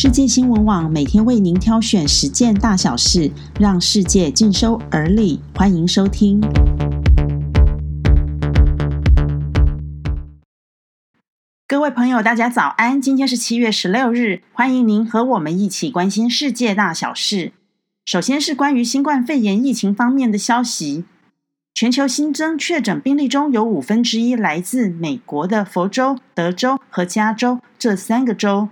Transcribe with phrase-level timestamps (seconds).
[0.00, 5.40] 世界新闻网每天为您挑选十件大小事，让世界尽收耳里。
[5.56, 6.40] 欢迎收听。
[11.66, 13.02] 各位朋友，大家早安！
[13.02, 17.52] 今天是七月十六日，欢迎您和我们一起关心世界大小事。
[18.06, 21.06] 首先是关于新冠肺炎疫情方面的消息。
[21.74, 28.68] 全球新增确诊病例中有五分之一来自美国的佛州、德州和加州这三个州。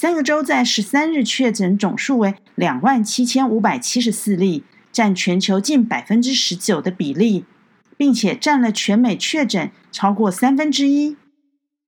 [0.00, 4.62] 三个州在十三日确诊总数为两万七千五百七十四例，
[4.92, 7.44] 占全球近百分之十九的比例，
[7.96, 11.16] 并且占了全美确诊超过三分之一。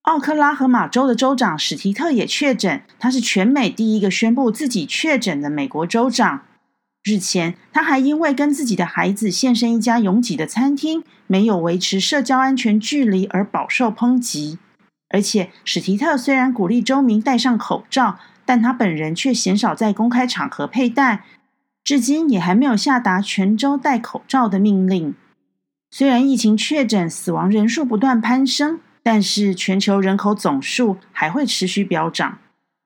[0.03, 6.43] 奥克拉荷马州的州长史提特也确诊，他是全美第一个宣布自己确诊的美国州长。
[7.05, 14.59] 日前，他还因为跟自己的孩子现身一家拥挤的餐厅，没有维持社交安全距离而饱受抨击。
[15.11, 21.25] 而且，史提特虽然鼓励州民戴上口罩，但他本人却鲜少在公开场合佩戴，
[21.85, 25.15] 至今也还没有下达全州戴口罩的命令。
[25.91, 32.39] 虽然疫情确诊、死亡人数不断攀升，但是全球人口总数还会持续飙涨。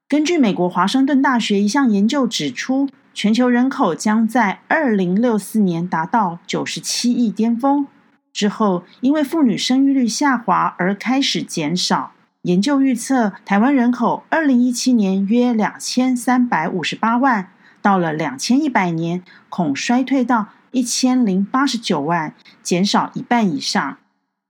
[0.08, 2.88] 根据美国华盛顿大学一项研究指出。
[3.16, 7.86] 全球人口将在二零六四年达到九十七亿巅峰
[8.32, 12.10] 之后，因为妇女生育率下滑而开始减少。
[12.44, 17.48] 研究预测，台湾人口二零一七年约两千三百五十八万，
[17.80, 23.96] 到了两千一百年恐衰退到一千零八十九万，减少一半以上。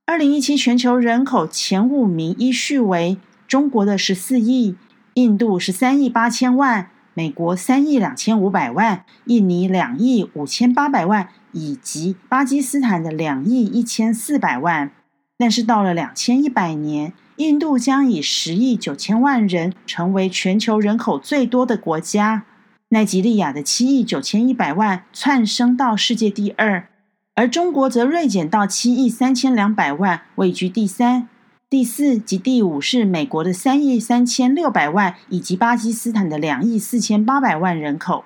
[0.06, 4.74] 二零一七全球人口前五名依序为：中国的十四亿，
[5.14, 6.90] 印度十三亿八千万。
[7.16, 14.90] 美国三亿两千五百万，印尼两亿五千八百万，以及巴基斯坦的两亿一千四百万。
[15.36, 22.44] 但是到了两千一百年，印度将以十亿九千万人成为全球人口最多的国家，
[22.90, 26.88] 奈及利亚的七亿九千一百万窜升到世界第二，
[27.34, 31.28] 而中国则锐减到七亿三千两百万，位居第三。
[31.68, 38.24] 第四及第五是美国的三亿三千六百万，以及巴基斯坦的两亿四千八百万人口。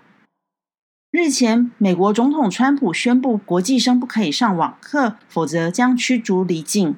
[1.10, 6.96] 日前，美国总统川普宣布国际生不可以上网课，否则将驱逐离境。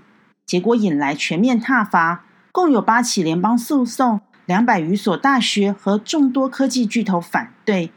[0.50, 7.92] 结果引来全面挞伐，共有八起联邦诉讼，两百余所大学和众多科技巨头反对。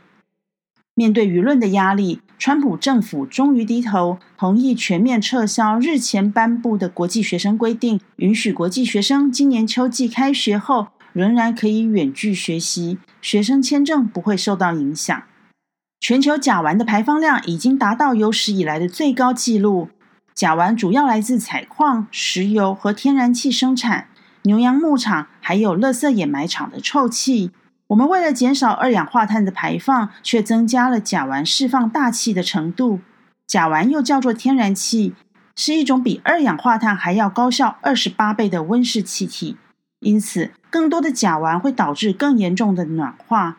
[0.94, 15.24] 面对舆论的压力，川普政府终于低头，同意全面撤销日前颁布的国际学生规定，允许国际学生今年秋季开学后仍然可以远距学习，学生签证不会受到影响。
[16.00, 19.90] 全球甲烷的排放量已经达到有史以来的最高纪录。
[20.34, 24.08] 甲烷主要来自采矿、石油和天然气生产、
[24.44, 27.52] 牛羊牧场，还有垃圾掩埋场的臭气。
[27.88, 33.02] 我们为了减少二氧化碳的排放，却增加了甲烷释放大气的程度。
[33.46, 35.14] 甲烷又叫做天然气，
[35.56, 39.58] 是一种比二氧化碳还要高效二十八倍的温室气体。
[40.00, 43.58] 因此，更多的甲烷会导致更严重的暖化。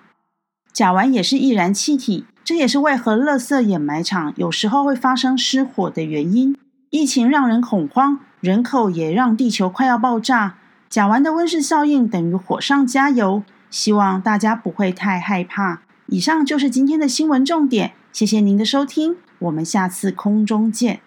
[0.73, 6.57] 甲烷也是易燃气体，这也是为何垃圾掩埋场有时候会发生失火的原因。
[6.95, 10.55] 疫情让人恐慌，人口也让地球快要爆炸。
[10.89, 13.43] 甲烷的温室效应等于火上加油。
[13.69, 15.81] 希望大家不会太害怕。
[16.07, 21.01] 以上就是今天的新闻重点，谢谢您的收听，我们下次空中见。